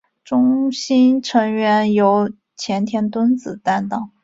[0.23, 4.11] 中心成员由前田敦子担当。